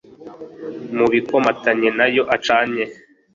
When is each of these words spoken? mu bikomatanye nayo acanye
mu 0.97 1.05
bikomatanye 1.13 1.87
nayo 1.97 2.23
acanye 2.35 2.83